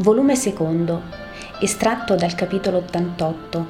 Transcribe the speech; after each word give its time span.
Volume 0.00 0.36
secondo, 0.36 1.02
estratto 1.60 2.14
dal 2.14 2.36
capitolo 2.36 2.76
88. 2.76 3.66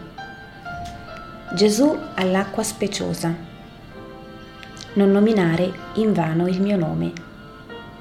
Gesù 1.54 1.98
all'acqua 2.16 2.62
speciosa. 2.62 3.34
Non 4.92 5.10
nominare 5.10 5.72
in 5.94 6.12
vano 6.12 6.46
il 6.46 6.60
mio 6.60 6.76
nome. 6.76 7.12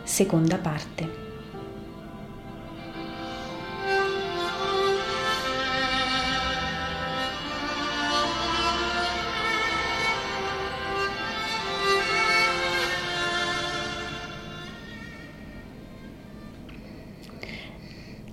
Seconda 0.03 0.57
parte. 0.57 1.26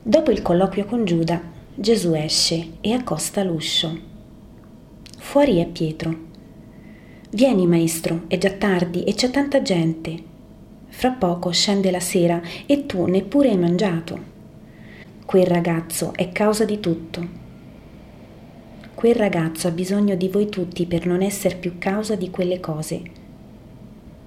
Dopo 0.07 0.31
il 0.31 0.43
colloquio 0.43 0.85
con 0.85 1.07
Giuda, 1.07 1.41
Gesù 1.75 2.13
esce 2.13 2.73
e 2.83 2.93
accosta 2.93 3.43
l'uscio. 3.43 3.99
Fuori 5.17 5.61
è 5.61 5.67
Pietro. 5.67 6.15
Vieni, 7.31 7.67
maestro, 7.67 8.25
è 8.27 8.37
già 8.37 8.51
tardi 8.51 9.05
e 9.05 9.15
c'è 9.15 9.31
tanta 9.31 9.63
gente. 9.63 10.15
Fra 10.89 11.13
poco 11.13 11.51
scende 11.53 11.91
la 11.91 12.01
sera 12.01 12.43
e 12.67 12.85
tu 12.85 13.07
neppure 13.07 13.49
hai 13.49 13.57
mangiato. 13.57 14.19
Quel 15.25 15.47
ragazzo 15.47 16.13
è 16.15 16.31
causa 16.33 16.67
di 16.67 16.81
tutto. 16.81 17.27
Quel 18.95 19.15
ragazzo 19.15 19.69
ha 19.69 19.71
bisogno 19.71 20.17
di 20.17 20.29
voi 20.29 20.51
tutti 20.51 20.85
per 20.85 21.07
non 21.07 21.23
essere 21.23 21.57
più 21.57 21.79
causa 21.79 22.15
di 22.15 22.29
quelle 22.29 22.61
cose. 22.61 23.01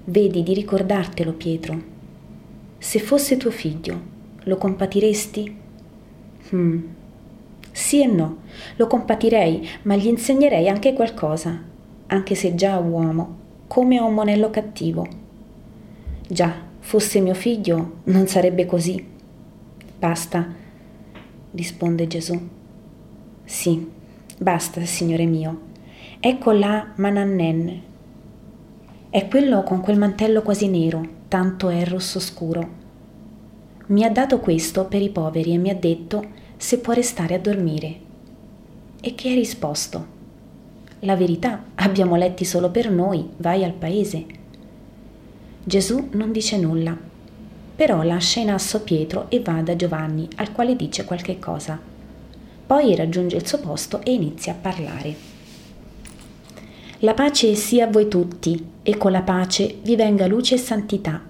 Vedi 0.06 0.42
di 0.42 0.56
ricordartelo, 0.56 1.34
Pietro. 1.34 1.80
Se 2.80 2.98
fosse 2.98 3.38
tuo 3.38 3.52
figlio, 3.52 4.02
lo 4.40 4.58
compatiresti? 4.58 5.66
Hmm. 6.52 6.80
Sì 7.72 8.02
e 8.02 8.08
no, 8.08 8.38
lo 8.78 8.88
compatirei, 8.88 9.67
ma 9.84 9.95
gli 9.95 10.08
insegnerei 10.08 10.67
anche 10.67 10.94
qualcosa, 10.94 11.62
anche 12.08 12.36
se 12.36 12.56
già 12.56 12.78
uomo, 12.80 13.38
come 13.67 13.98
a 13.98 14.04
un 14.04 14.14
monello 14.14 14.50
cattivo. 14.50 15.06
Già, 16.28 16.54
fosse 16.80 17.20
mio 17.20 17.34
figlio, 17.34 17.98
non 18.06 18.28
sarebbe 18.28 18.66
così. 18.66 19.06
Basta, 20.00 20.48
risponde 21.52 22.08
Gesù. 22.08 22.39
Sì, 23.44 23.89
basta, 24.38 24.84
Signore 24.86 25.26
mio. 25.26 25.61
Ecco 26.20 26.52
là 26.52 26.94
Manannen. 26.95 27.82
È 29.09 29.28
quello 29.28 29.64
con 29.64 29.82
quel 29.82 29.98
mantello 29.98 30.42
quasi 30.42 30.67
nero, 30.67 31.08
tanto 31.28 31.70
è 31.70 31.86
rosso 31.86 32.20
scuro. 32.20 32.77
Mi 33.88 34.04
ha 34.04 34.10
dato 34.10 34.40
questo 34.40 34.86
per 34.86 35.02
i 35.02 35.10
poveri 35.10 35.54
e 35.54 35.58
mi 35.58 35.70
ha 35.70 35.76
detto 35.76 36.26
se 36.58 36.80
può 36.80 36.92
restare 36.92 37.36
a 37.36 37.40
dormire. 37.40 38.00
E 39.00 39.16
che 39.16 39.30
hai 39.30 39.36
risposto? 39.36 40.16
La 41.02 41.16
verità, 41.16 41.64
abbiamo 41.76 42.18
letti 42.18 42.44
solo 42.44 42.70
per 42.70 42.92
noi, 42.92 43.30
vai 43.38 43.64
al 43.64 43.72
paese. 43.72 44.26
Gesù 45.64 46.10
non 46.12 46.34
dice 46.34 46.58
nulla, 46.58 46.98
però 47.76 48.02
lascia 48.02 48.42
in 48.42 48.50
asso 48.50 48.82
Pietro 48.82 49.30
e 49.30 49.40
va 49.40 49.62
da 49.62 49.76
Giovanni, 49.76 50.28
al 50.36 50.52
quale 50.52 50.76
dice 50.76 51.06
qualche 51.06 51.40
cosa. 51.40 51.80
Poi 52.66 52.94
raggiunge 52.96 53.38
il 53.38 53.48
suo 53.48 53.60
posto 53.60 54.04
e 54.04 54.11
inizia 54.11 54.52
a 54.52 54.58
parlare. 54.60 55.16
La 57.00 57.14
pace 57.14 57.56
sia 57.56 57.86
a 57.86 57.92
voi 57.92 58.10
tutti, 58.10 58.66
e 58.84 58.98
con 58.98 59.11
la 59.11 59.22
pace 59.22 59.78
vi 59.82 59.95
venga 59.95 60.28
luce 60.28 60.56
e 60.56 60.58
santità. 60.58 61.22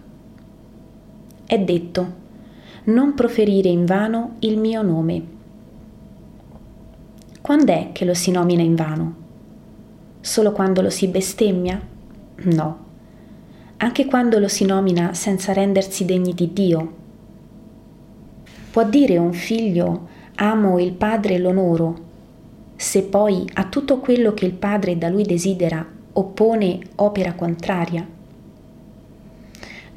È 1.46 1.60
detto, 1.60 2.26
non 2.88 3.16
proferire 3.16 3.68
in 3.68 3.86
vano 3.86 4.36
il 4.40 4.58
mio 4.58 4.82
nome. 4.82 5.22
Quando 7.42 7.72
è 7.74 7.90
che 7.92 8.06
lo 8.06 8.14
si 8.14 8.32
nomina 8.32 8.62
in 8.62 8.76
vano? 8.76 9.16
Solo 10.22 10.54
quando 10.54 10.82
lo 10.82 10.90
si 10.90 11.08
bestemmia? 11.08 11.82
No. 12.44 12.86
Anche 13.78 14.06
quando 14.06 14.40
lo 14.40 14.48
si 14.48 14.64
nomina 14.64 15.14
senza 15.14 15.52
rendersi 15.52 16.06
degni 16.06 16.34
di 16.34 16.54
Dio. 16.54 16.94
Può 18.72 18.86
dire 18.86 19.18
un 19.18 19.34
figlio 19.34 20.08
amo 20.36 20.80
il 20.80 20.94
padre 20.94 21.34
e 21.34 21.40
l'onoro, 21.40 22.06
se 22.76 23.04
poi 23.04 23.50
a 23.56 23.66
tutto 23.66 23.98
quello 23.98 24.34
che 24.34 24.46
il 24.46 24.54
padre 24.54 24.98
da 24.98 25.10
lui 25.10 25.24
desidera 25.24 25.86
oppone 26.14 26.80
opera 26.96 27.34
contraria? 27.34 28.17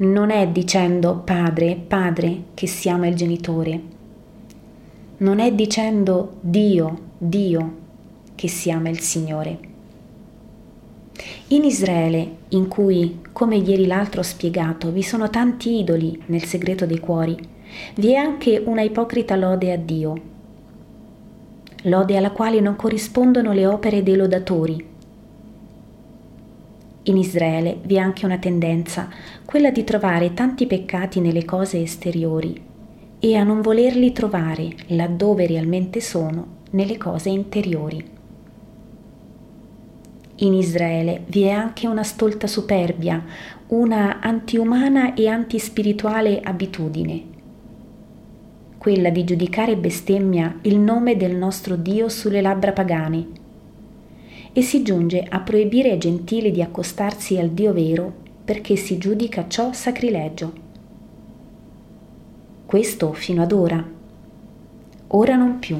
Non 0.03 0.31
è 0.31 0.49
dicendo 0.49 1.21
padre, 1.23 1.77
padre 1.77 2.45
che 2.55 2.67
si 2.67 2.89
ama 2.89 3.07
il 3.07 3.15
genitore, 3.15 3.81
non 5.19 5.41
è 5.41 5.53
dicendo 5.53 6.37
Dio, 6.41 6.99
Dio 7.19 7.75
che 8.35 8.49
si 8.49 8.71
ama 8.71 8.89
il 8.89 9.01
Signore. 9.01 9.59
In 11.49 11.65
Israele, 11.65 12.37
in 12.49 12.67
cui, 12.69 13.21
come 13.33 13.57
ieri 13.57 13.87
l'altro 13.87 14.21
ho 14.21 14.25
spiegato, 14.25 14.91
vi 14.91 15.03
sono 15.03 15.29
tanti 15.29 15.81
idoli 15.81 16.19
nel 16.27 16.45
segreto 16.45 16.87
dei 16.87 16.99
cuori, 16.99 17.37
vi 17.97 18.13
è 18.13 18.17
anche 18.17 18.63
una 18.65 18.81
ipocrita 18.81 19.37
lode 19.37 19.71
a 19.71 19.77
Dio, 19.77 20.15
lode 21.83 22.17
alla 22.17 22.31
quale 22.31 22.61
non 22.61 22.75
corrispondono 22.75 23.53
le 23.53 23.67
opere 23.67 24.03
dei 24.03 24.17
lodatori, 24.17 24.90
in 27.11 27.17
Israele 27.17 27.79
vi 27.83 27.97
è 27.97 27.99
anche 27.99 28.25
una 28.25 28.39
tendenza, 28.39 29.09
quella 29.45 29.71
di 29.71 29.85
trovare 29.85 30.33
tanti 30.33 30.67
peccati 30.67 31.21
nelle 31.21 31.45
cose 31.45 31.83
esteriori 31.83 32.69
e 33.19 33.37
a 33.37 33.43
non 33.43 33.61
volerli 33.61 34.13
trovare 34.13 34.71
laddove 34.87 35.47
realmente 35.47 36.01
sono, 36.01 36.59
nelle 36.71 36.97
cose 36.97 37.29
interiori. 37.29 38.19
In 40.37 40.55
Israele 40.55 41.25
vi 41.27 41.43
è 41.43 41.51
anche 41.51 41.87
una 41.87 42.03
stolta 42.03 42.47
superbia, 42.47 43.23
una 43.69 44.21
antiumana 44.21 45.13
e 45.15 45.29
antispirituale 45.29 46.41
abitudine, 46.41 47.25
quella 48.79 49.11
di 49.11 49.25
giudicare 49.25 49.77
bestemmia 49.77 50.59
il 50.63 50.79
nome 50.79 51.17
del 51.17 51.37
nostro 51.37 51.77
Dio 51.77 52.09
sulle 52.09 52.41
labbra 52.41 52.73
pagane 52.73 53.27
e 54.53 54.63
si 54.63 54.83
giunge 54.83 55.25
a 55.29 55.41
proibire 55.41 55.91
ai 55.93 55.99
gentili 55.99 56.51
di 56.51 56.63
accostarsi 56.63 57.39
al 57.39 57.51
Dio 57.51 57.73
vero 57.73 58.13
perché 58.45 58.77
si 58.77 58.99
giudica 58.99 59.47
ciò 59.47 59.73
sacrilegio. 59.73 60.53
Questo 62.67 63.13
fino 63.13 63.43
ad 63.43 63.53
ora. 63.53 63.85
Ora 65.09 65.37
non 65.37 65.59
più. 65.59 65.79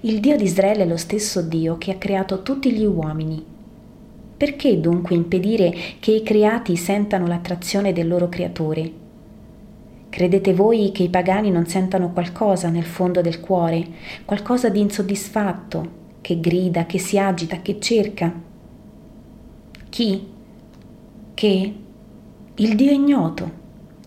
Il 0.00 0.20
Dio 0.20 0.36
di 0.36 0.44
Israele 0.44 0.82
è 0.82 0.86
lo 0.86 0.96
stesso 0.96 1.42
Dio 1.42 1.78
che 1.78 1.92
ha 1.92 1.96
creato 1.96 2.42
tutti 2.42 2.72
gli 2.72 2.84
uomini. 2.84 3.44
Perché 4.36 4.80
dunque 4.80 5.14
impedire 5.14 5.72
che 6.00 6.10
i 6.10 6.24
creati 6.24 6.76
sentano 6.76 7.28
l'attrazione 7.28 7.92
del 7.92 8.08
loro 8.08 8.28
creatore? 8.28 8.90
Credete 10.08 10.52
voi 10.52 10.90
che 10.92 11.04
i 11.04 11.08
pagani 11.08 11.50
non 11.50 11.66
sentano 11.66 12.10
qualcosa 12.12 12.68
nel 12.68 12.84
fondo 12.84 13.20
del 13.20 13.40
cuore, 13.40 13.86
qualcosa 14.24 14.68
di 14.68 14.80
insoddisfatto, 14.80 16.01
che 16.22 16.40
grida, 16.40 16.86
che 16.86 16.98
si 16.98 17.18
agita, 17.18 17.60
che 17.60 17.78
cerca. 17.78 18.32
Chi? 19.90 20.28
Che? 21.34 21.74
Il 22.54 22.74
Dio 22.76 22.90
ignoto. 22.92 23.60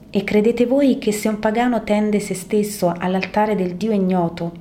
E 0.10 0.24
credete 0.24 0.66
voi 0.66 0.98
che 0.98 1.12
se 1.12 1.28
un 1.28 1.40
pagano 1.40 1.84
tende 1.84 2.20
se 2.20 2.34
stesso 2.34 2.92
all'altare 2.98 3.56
del 3.56 3.76
Dio 3.76 3.92
ignoto, 3.92 4.54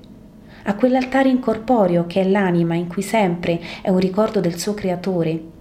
a 0.65 0.75
quell'altare 0.75 1.29
incorporeo 1.29 2.07
che 2.07 2.23
è 2.23 2.29
l'anima 2.29 2.75
in 2.75 2.89
cui 2.89 3.03
sempre 3.03 3.61
è 3.81 3.89
un 3.89 3.99
ricordo 3.99 4.41
del 4.41 4.59
suo 4.59 4.75
creatore, 4.75 5.53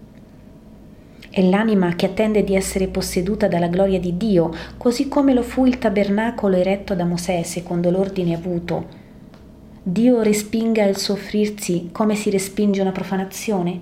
è 1.30 1.42
l'anima 1.48 1.94
che 1.96 2.08
attende 2.08 2.44
di 2.44 2.56
essere 2.56 2.88
posseduta 2.88 3.48
dalla 3.48 3.68
gloria 3.68 4.00
di 4.00 4.18
Dio, 4.18 4.52
così 4.78 5.08
come 5.08 5.34
lo 5.34 5.44
fu 5.44 5.66
il 5.66 5.78
tabernacolo 5.78 6.56
eretto 6.56 6.96
da 6.96 7.06
Mosè 7.06 7.44
secondo 7.44 7.92
l'ordine 7.92 8.34
avuto, 8.34 9.02
Dio 9.86 10.22
respinga 10.22 10.86
il 10.86 10.96
soffrirsi 10.96 11.90
come 11.92 12.16
si 12.16 12.30
respinge 12.30 12.80
una 12.80 12.94
profanazione? 12.94 13.82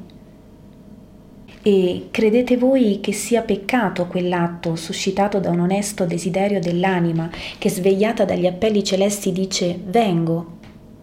E 1.61 2.07
credete 2.09 2.57
voi 2.57 2.97
che 3.01 3.11
sia 3.11 3.43
peccato 3.43 4.07
quell'atto 4.07 4.75
suscitato 4.75 5.39
da 5.39 5.51
un 5.51 5.59
onesto 5.59 6.05
desiderio 6.05 6.59
dell'anima 6.59 7.29
che 7.59 7.69
svegliata 7.69 8.25
dagli 8.25 8.47
appelli 8.47 8.83
celesti 8.83 9.31
dice 9.31 9.79
vengo, 9.85 10.57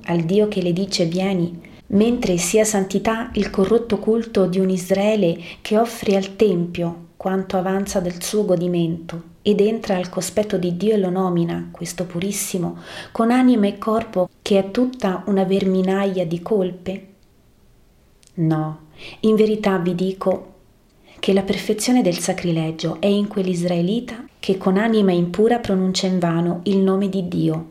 al 0.06 0.22
Dio 0.22 0.48
che 0.48 0.62
le 0.62 0.72
dice 0.72 1.04
vieni, 1.04 1.60
mentre 1.90 2.36
sia 2.36 2.64
santità 2.64 3.30
il 3.34 3.50
corrotto 3.50 4.00
culto 4.00 4.46
di 4.46 4.58
un 4.58 4.68
Israele 4.68 5.38
che 5.62 5.78
offre 5.78 6.16
al 6.16 6.34
Tempio 6.34 7.10
quanto 7.16 7.56
avanza 7.56 8.00
del 8.00 8.20
suo 8.20 8.44
godimento 8.44 9.36
ed 9.48 9.60
entra 9.62 9.96
al 9.96 10.10
cospetto 10.10 10.58
di 10.58 10.76
Dio 10.76 10.92
e 10.92 10.98
lo 10.98 11.08
nomina, 11.08 11.70
questo 11.70 12.04
purissimo, 12.04 12.76
con 13.12 13.30
anima 13.30 13.66
e 13.66 13.78
corpo 13.78 14.28
che 14.42 14.58
è 14.58 14.70
tutta 14.70 15.22
una 15.24 15.44
verminaia 15.44 16.26
di 16.26 16.42
colpe? 16.42 17.06
No, 18.34 18.80
in 19.20 19.36
verità 19.36 19.78
vi 19.78 19.94
dico 19.94 20.56
che 21.18 21.32
la 21.32 21.40
perfezione 21.40 22.02
del 22.02 22.18
sacrilegio 22.18 22.98
è 23.00 23.06
in 23.06 23.26
quell'israelita 23.26 24.26
che 24.38 24.58
con 24.58 24.76
anima 24.76 25.12
impura 25.12 25.60
pronuncia 25.60 26.06
in 26.06 26.18
vano 26.18 26.60
il 26.64 26.76
nome 26.76 27.08
di 27.08 27.26
Dio, 27.26 27.66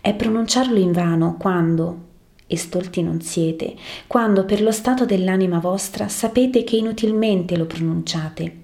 È 0.00 0.14
pronunciarlo 0.14 0.78
in 0.78 0.92
vano 0.92 1.36
quando, 1.36 1.98
e 2.46 2.56
stolti 2.56 3.02
non 3.02 3.20
siete, 3.22 3.74
quando 4.06 4.44
per 4.44 4.62
lo 4.62 4.70
stato 4.70 5.04
dell'anima 5.04 5.58
vostra 5.58 6.06
sapete 6.06 6.62
che 6.62 6.76
inutilmente 6.76 7.56
lo 7.56 7.66
pronunciate. 7.66 8.61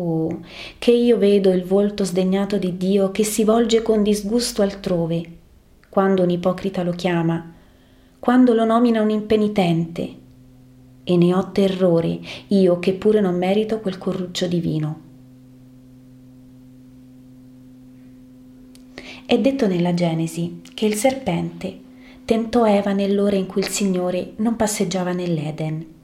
Oh, 0.00 0.42
che 0.78 0.92
io 0.92 1.18
vedo 1.18 1.50
il 1.50 1.64
volto 1.64 2.04
sdegnato 2.04 2.56
di 2.56 2.76
Dio 2.76 3.10
che 3.10 3.24
si 3.24 3.42
volge 3.42 3.82
con 3.82 4.04
disgusto 4.04 4.62
altrove, 4.62 5.22
quando 5.88 6.22
un 6.22 6.30
ipocrita 6.30 6.84
lo 6.84 6.92
chiama, 6.92 7.52
quando 8.20 8.54
lo 8.54 8.64
nomina 8.64 9.02
un 9.02 9.10
impenitente, 9.10 10.14
e 11.02 11.16
ne 11.16 11.34
ho 11.34 11.50
terrore 11.50 12.20
io 12.46 12.78
che 12.78 12.92
pure 12.92 13.20
non 13.20 13.36
merito 13.36 13.80
quel 13.80 13.98
corruccio 13.98 14.46
divino. 14.46 15.00
È 19.26 19.36
detto 19.36 19.66
nella 19.66 19.94
Genesi 19.94 20.60
che 20.74 20.86
il 20.86 20.94
serpente 20.94 21.76
tentò 22.24 22.64
Eva 22.66 22.92
nell'ora 22.92 23.34
in 23.34 23.46
cui 23.46 23.62
il 23.62 23.68
Signore 23.68 24.34
non 24.36 24.54
passeggiava 24.54 25.12
nell'Eden. 25.12 25.97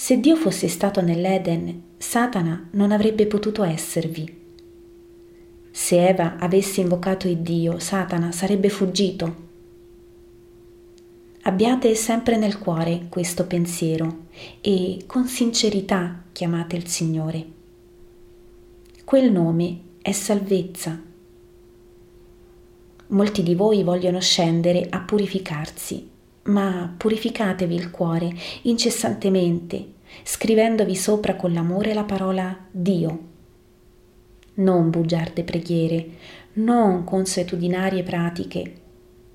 Se 0.00 0.20
Dio 0.20 0.36
fosse 0.36 0.68
stato 0.68 1.00
nell'Eden, 1.00 1.82
Satana 1.98 2.68
non 2.74 2.92
avrebbe 2.92 3.26
potuto 3.26 3.64
esservi. 3.64 4.32
Se 5.72 6.08
Eva 6.08 6.36
avesse 6.38 6.82
invocato 6.82 7.26
il 7.26 7.38
Dio, 7.38 7.80
Satana 7.80 8.30
sarebbe 8.30 8.68
fuggito. 8.68 9.46
Abbiate 11.42 11.96
sempre 11.96 12.36
nel 12.36 12.60
cuore 12.60 13.06
questo 13.08 13.48
pensiero 13.48 14.26
e 14.60 15.02
con 15.04 15.26
sincerità 15.26 16.22
chiamate 16.30 16.76
il 16.76 16.86
Signore. 16.86 17.46
Quel 19.02 19.32
nome 19.32 19.80
è 20.00 20.12
salvezza 20.12 21.02
Molti 23.08 23.42
di 23.42 23.56
voi 23.56 23.82
vogliono 23.82 24.20
scendere 24.20 24.86
a 24.88 25.00
purificarsi, 25.00 26.08
ma 26.48 26.92
purificatevi 26.96 27.74
il 27.74 27.90
cuore 27.90 28.32
incessantemente, 28.62 29.92
scrivendovi 30.22 30.94
sopra 30.94 31.36
con 31.36 31.52
l'amore 31.52 31.94
la 31.94 32.04
parola 32.04 32.56
Dio. 32.70 33.18
Non 34.54 34.90
bugiarde 34.90 35.44
preghiere, 35.44 36.10
non 36.54 37.04
consuetudinarie 37.04 38.02
pratiche, 38.02 38.74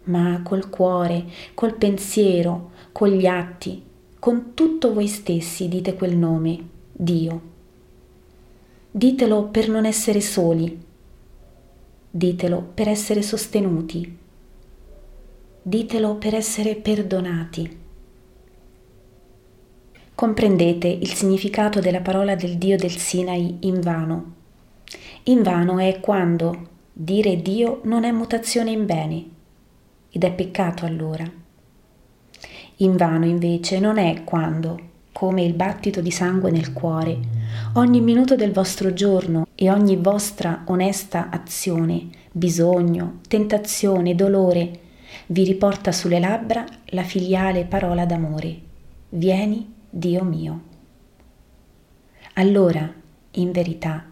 ma 0.06 0.42
col 0.44 0.70
cuore, 0.70 1.26
col 1.54 1.76
pensiero, 1.76 2.72
con 2.92 3.10
gli 3.10 3.26
atti, 3.26 3.82
con 4.20 4.54
tutto 4.54 4.94
voi 4.94 5.08
stessi 5.08 5.68
dite 5.68 5.94
quel 5.94 6.18
nome, 6.18 6.68
Dio. 6.92 7.52
Ditelo 8.92 9.46
per 9.46 9.70
non 9.70 9.86
essere 9.86 10.22
soli, 10.22 10.78
Ditelo 12.16 12.62
per 12.76 12.90
essere 12.90 13.24
sostenuti. 13.24 14.18
Ditelo 15.66 16.16
per 16.16 16.36
essere 16.36 16.76
perdonati. 16.76 17.80
Comprendete 20.14 20.90
il 20.90 21.14
significato 21.14 21.80
della 21.80 22.02
parola 22.02 22.36
del 22.36 22.58
Dio 22.58 22.76
del 22.76 22.98
Sinai 22.98 23.60
in 23.62 23.80
vano. 23.80 24.34
In 25.24 25.42
vano 25.42 25.80
è 25.80 26.02
quando 26.02 26.68
dire 26.92 27.42
Dio 27.42 27.80
non 27.86 28.04
è 28.04 28.12
mutazione 28.12 28.72
in 28.72 28.86
bene 28.86 29.26
ed 30.10 30.26
è 30.26 30.34
peccato 30.34 30.86
allora. 30.86 31.24
In 32.78 32.98
vano 32.98 33.26
invece 33.26 33.80
non 33.80 33.98
è 33.98 34.26
quando, 34.26 34.78
come 35.14 35.44
il 35.46 35.54
battito 35.54 36.02
di 36.02 36.12
sangue 36.12 36.52
nel 36.52 36.74
cuore, 36.74 37.18
ogni 37.76 38.02
minuto 38.02 38.36
del 38.36 38.52
vostro 38.52 38.92
giorno 38.92 39.48
e 39.56 39.72
ogni 39.72 39.96
vostra 39.96 40.64
onesta 40.66 41.30
azione, 41.30 42.10
bisogno, 42.34 43.20
tentazione, 43.30 44.14
dolore, 44.14 44.82
vi 45.28 45.44
riporta 45.44 45.92
sulle 45.92 46.20
labbra 46.20 46.66
la 46.86 47.04
filiale 47.04 47.66
parola 47.66 48.06
d'amore. 48.06 48.60
Vieni, 49.10 49.74
Dio 49.90 50.24
mio. 50.24 50.64
Allora, 52.34 52.92
in 53.32 53.52
verità, 53.52 54.06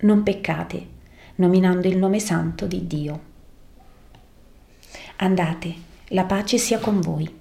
non 0.00 0.22
peccate, 0.22 0.86
nominando 1.36 1.88
il 1.88 1.96
nome 1.96 2.20
santo 2.20 2.66
di 2.66 2.86
Dio. 2.86 3.20
Andate, 5.16 5.74
la 6.08 6.24
pace 6.24 6.58
sia 6.58 6.78
con 6.78 7.00
voi. 7.00 7.36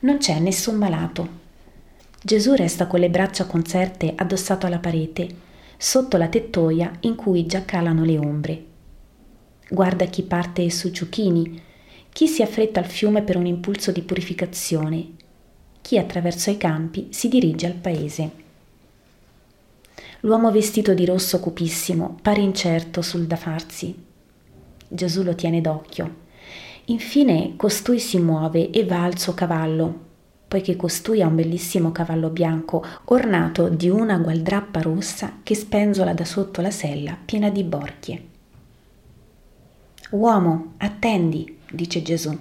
Non 0.00 0.16
c'è 0.16 0.38
nessun 0.38 0.76
malato, 0.76 1.40
Gesù 2.22 2.52
resta 2.52 2.86
con 2.86 3.00
le 3.00 3.08
braccia 3.08 3.46
concerte 3.46 4.12
addossato 4.14 4.66
alla 4.66 4.78
parete, 4.78 5.26
sotto 5.78 6.18
la 6.18 6.28
tettoia 6.28 6.92
in 7.00 7.14
cui 7.14 7.46
già 7.46 7.64
calano 7.64 8.04
le 8.04 8.18
ombre. 8.18 8.64
Guarda 9.72 10.06
chi 10.06 10.24
parte 10.24 10.68
su 10.68 10.90
ciuchini, 10.90 11.62
chi 12.12 12.26
si 12.26 12.42
affretta 12.42 12.80
al 12.80 12.86
fiume 12.86 13.22
per 13.22 13.36
un 13.36 13.46
impulso 13.46 13.92
di 13.92 14.02
purificazione, 14.02 15.12
chi 15.80 15.96
attraverso 15.96 16.50
i 16.50 16.56
campi 16.56 17.06
si 17.10 17.28
dirige 17.28 17.66
al 17.66 17.74
paese. 17.74 18.30
L'uomo 20.22 20.50
vestito 20.50 20.92
di 20.92 21.04
rosso 21.04 21.38
cupissimo 21.38 22.18
pare 22.20 22.40
incerto 22.40 23.00
sul 23.00 23.28
da 23.28 23.36
farsi. 23.36 23.94
Gesù 24.88 25.22
lo 25.22 25.36
tiene 25.36 25.60
d'occhio. 25.60 26.16
Infine 26.86 27.54
costui 27.54 28.00
si 28.00 28.18
muove 28.18 28.70
e 28.70 28.84
va 28.84 29.04
al 29.04 29.20
suo 29.20 29.34
cavallo, 29.34 29.98
poiché 30.48 30.74
costui 30.74 31.22
ha 31.22 31.28
un 31.28 31.36
bellissimo 31.36 31.92
cavallo 31.92 32.30
bianco 32.30 32.84
ornato 33.04 33.68
di 33.68 33.88
una 33.88 34.18
gualdrappa 34.18 34.80
rossa 34.80 35.38
che 35.44 35.54
spenzola 35.54 36.12
da 36.12 36.24
sotto 36.24 36.60
la 36.60 36.72
sella 36.72 37.16
piena 37.24 37.50
di 37.50 37.62
borchie. 37.62 38.29
Uomo, 40.10 40.72
attendi, 40.78 41.58
dice 41.70 42.02
Gesù, 42.02 42.36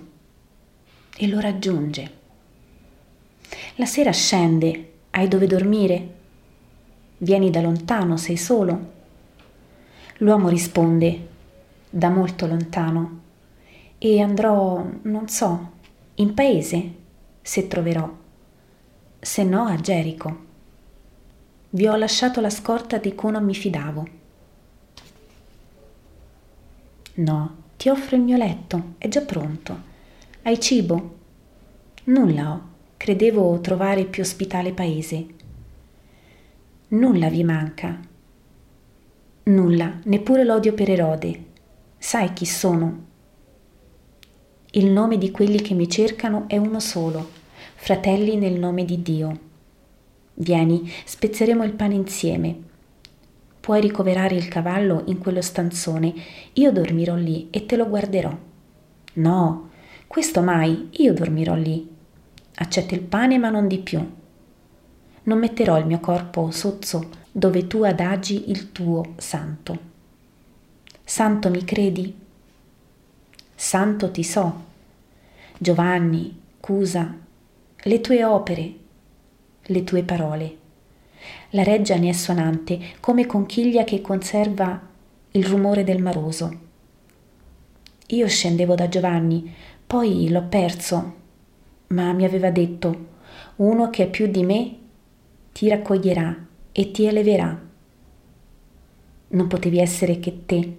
e 1.16 1.27
lo 1.27 1.39
raggiunge. 1.39 2.12
La 3.75 3.86
sera 3.86 4.12
scende, 4.12 4.94
hai 5.12 5.27
dove 5.27 5.45
dormire? 5.45 6.16
Vieni 7.19 7.52
da 7.52 7.61
lontano, 7.61 8.18
sei 8.18 8.38
solo? 8.38 8.94
L'uomo 10.18 10.49
risponde, 10.49 11.28
da 11.92 12.09
molto 12.09 12.47
lontano, 12.47 13.19
e 13.99 14.19
andrò, 14.19 14.83
non 15.04 15.28
so, 15.28 15.71
in 16.16 16.33
paese 16.33 16.94
se 17.40 17.68
troverò, 17.68 18.11
se 19.19 19.44
no 19.44 19.66
a 19.66 19.76
Gerico. 19.76 20.38
Vi 21.69 21.88
ho 21.88 21.95
lasciato 21.95 22.42
la 22.42 22.49
scorta 22.49 22.97
di 22.97 23.14
cui 23.14 23.30
non 23.30 23.45
mi 23.45 23.54
fidavo. 23.54 24.18
No, 27.19 27.56
ti 27.76 27.90
offro 27.90 28.16
il 28.16 28.21
mio 28.21 28.38
letto, 28.38 28.94
è 28.97 29.09
già 29.09 29.21
pronto. 29.21 29.88
Hai 30.44 30.57
cibo? 30.59 31.18
Nulla 32.06 32.52
ho, 32.52 32.61
credevo 32.95 33.59
trovare 33.59 34.06
più 34.06 34.23
ospitale 34.23 34.71
paese. 34.71 35.26
Nulla 36.90 37.28
vi 37.28 37.44
manca. 37.44 37.99
Nulla, 39.44 39.99
neppure 40.04 40.45
l'odio 40.45 40.73
per 40.73 40.90
Erode. 40.90 41.45
Sai 41.97 42.31
chi 42.31 42.45
sono? 42.45 43.06
Il 44.71 44.85
nome 44.85 45.18
di 45.18 45.30
quelli 45.31 45.59
che 45.59 45.73
mi 45.73 45.90
cercano 45.90 46.45
è 46.47 46.56
uno 46.56 46.80
solo 46.80 47.38
fratelli 47.76 48.38
nel 48.38 48.57
nome 48.57 48.85
di 48.85 49.02
Dio. 49.02 49.40
Vieni, 50.35 50.90
spezzeremo 51.06 51.66
il 51.66 51.73
pane 51.73 51.95
insieme. 51.95 52.68
Puoi 53.69 53.81
ricoverare 53.81 54.33
il 54.33 54.47
cavallo 54.47 55.04
in 55.06 55.19
quello 55.19 55.42
stanzone, 55.42 56.11
io 56.54 56.71
dormirò 56.71 57.14
lì 57.14 57.49
e 57.52 57.68
te 57.68 57.76
lo 57.76 57.88
guarderò. 57.88 58.35
No, 59.14 59.69
questo 60.07 60.42
mai, 60.42 60.90
io 60.94 61.14
dormirò 61.14 61.54
lì. 61.54 61.88
Accetta 62.56 62.95
il 62.95 63.02
pane 63.02 63.38
ma 63.38 63.52
non 63.52 63.68
di 63.68 63.78
più. 63.78 64.04
Non 65.21 65.38
metterò 65.38 65.78
il 65.78 65.85
mio 65.85 65.99
corpo 65.99 66.49
sozzo 66.49 67.09
dove 67.31 67.68
tu 67.68 67.83
adagi 67.83 68.49
il 68.49 68.71
tuo 68.71 69.14
santo. 69.18 69.78
Santo 71.04 71.52
mi 71.52 71.64
credi? 71.64 72.19
Santo 73.54 74.09
ti 74.09 74.23
so. 74.23 74.64
Giovanni, 75.59 76.42
Cusa, 76.59 77.16
le 77.83 78.02
tue 78.02 78.23
opere, 78.23 78.73
le 79.61 79.83
tue 79.83 80.02
parole. 80.02 80.57
La 81.52 81.64
reggia 81.64 81.95
ne 81.95 82.09
è 82.09 82.11
suonante 82.14 82.80
come 82.99 83.26
conchiglia 83.26 83.83
che 83.83 84.02
conserva 84.02 84.80
il 85.31 85.45
rumore 85.45 85.83
del 85.83 86.02
maroso. 86.02 86.68
Io 88.07 88.28
scendevo 88.28 88.76
da 88.76 88.88
Giovanni, 88.90 89.54
poi 89.85 90.30
l'ho 90.30 90.44
perso, 90.44 91.16
ma 91.88 92.11
mi 92.14 92.26
aveva 92.26 92.49
detto, 92.49 93.07
uno 93.57 93.90
che 93.90 94.04
è 94.04 94.09
più 94.09 94.28
di 94.28 94.44
me 94.44 94.78
ti 95.52 95.68
raccoglierà 95.69 96.45
e 96.71 96.92
ti 96.92 97.06
eleverà. 97.06 97.59
Non 99.31 99.47
potevi 99.47 99.80
essere 99.80 100.19
che 100.19 100.45
te. 100.45 100.78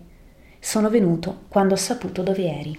Sono 0.58 0.90
venuto 0.90 1.42
quando 1.48 1.74
ho 1.74 1.78
saputo 1.78 2.22
dove 2.22 2.44
eri 2.44 2.78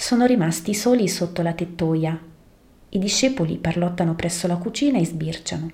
sono 0.00 0.24
rimasti 0.24 0.72
soli 0.72 1.06
sotto 1.08 1.42
la 1.42 1.52
tettoia. 1.52 2.18
I 2.92 2.98
discepoli 2.98 3.56
parlottano 3.56 4.14
presso 4.14 4.46
la 4.46 4.56
cucina 4.56 4.98
e 4.98 5.06
sbirciano. 5.06 5.70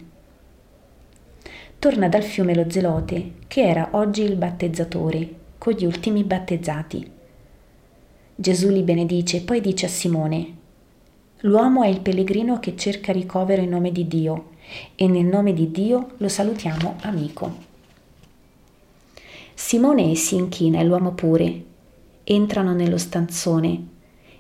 torna 1.79 2.09
dal 2.09 2.23
fiume 2.23 2.55
lo 2.55 2.69
zelote, 2.69 3.33
che 3.47 3.63
era 3.63 3.89
oggi 3.93 4.23
il 4.23 4.37
battezzatore, 4.37 5.35
con 5.59 5.73
gli 5.73 5.85
ultimi 5.85 6.25
battezzati. 6.25 7.11
Gesù 8.35 8.69
li 8.69 8.83
benedice 8.83 9.39
e 9.39 9.41
poi 9.41 9.61
dice 9.61 9.87
a 9.87 9.89
Simone, 9.89 10.57
L'uomo 11.41 11.83
è 11.83 11.89
il 11.89 12.01
pellegrino 12.01 12.59
che 12.61 12.77
cerca 12.77 13.13
ricovero 13.13 13.63
in 13.63 13.69
nome 13.69 13.93
di 13.93 14.07
Dio 14.09 14.51
e 14.95 15.07
nel 15.07 15.27
nome 15.27 15.53
di 15.53 15.71
Dio 15.71 16.15
lo 16.17 16.29
salutiamo 16.29 16.97
amico. 17.03 17.55
Simone 19.55 20.15
si 20.17 20.35
inchina 20.35 20.81
e 20.81 20.85
l'uomo 20.85 21.13
pure. 21.13 21.65
Entrano 22.25 22.73
nello 22.73 22.99
stanzone 22.99 23.87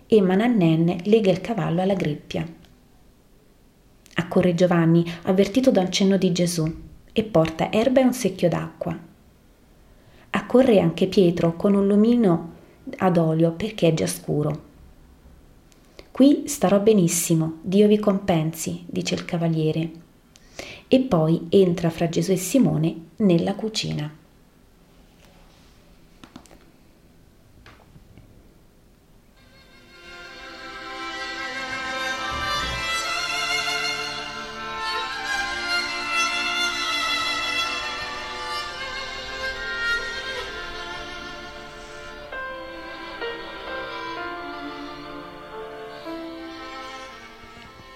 e 0.07 0.21
Manannen 0.21 1.01
lega 1.05 1.31
il 1.31 1.41
cavallo 1.41 1.83
alla 1.83 1.95
greppia. 1.95 2.47
Accorre 4.19 4.55
Giovanni, 4.55 5.05
avvertito 5.23 5.71
dal 5.71 5.91
cenno 5.91 6.17
di 6.17 6.33
Gesù, 6.33 6.65
e 7.13 7.23
porta 7.23 7.71
erba 7.71 8.01
e 8.01 8.05
un 8.05 8.13
secchio 8.13 8.49
d'acqua. 8.49 8.99
Accorre 10.31 10.81
anche 10.81 11.07
Pietro 11.07 11.55
con 11.57 11.75
un 11.75 11.87
lumino 11.87 12.53
ad 12.99 13.17
olio 13.17 13.53
perché 13.53 13.89
è 13.89 13.95
già 13.95 14.07
scuro. 14.07 14.65
Qui 16.11 16.45
starò 16.47 16.81
benissimo, 16.81 17.59
Dio 17.63 17.87
vi 17.89 17.99
compensi, 17.99 18.85
dice 18.87 19.15
il 19.15 19.25
cavaliere. 19.25 19.91
E 20.89 21.01
poi 21.01 21.47
entra 21.51 21.91
fra 21.91 22.09
Gesù 22.09 22.33
e 22.33 22.37
Simone 22.37 22.97
nella 23.17 23.55
cucina. 23.55 24.11